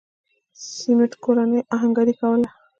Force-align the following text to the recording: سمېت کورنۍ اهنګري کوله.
سمېت 0.75 1.13
کورنۍ 1.23 1.59
اهنګري 1.75 2.13
کوله. 2.21 2.49